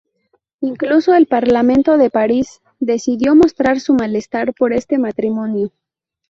Incluso 0.61 1.13
el 1.13 1.27
Parlamento 1.27 1.95
de 1.99 2.09
París 2.09 2.61
decidió 2.79 3.35
mostrar 3.35 3.79
su 3.79 3.93
malestar 3.93 4.51
por 4.55 4.73
este 4.73 4.97
matrimonio. 4.97 5.71